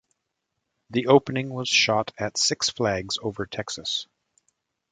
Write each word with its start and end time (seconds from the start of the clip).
The 0.89 1.05
opening 1.05 1.53
was 1.53 1.69
shot 1.69 2.11
at 2.17 2.35
Six 2.39 2.71
Flags 2.71 3.19
Over 3.21 3.45
Texas. 3.45 4.07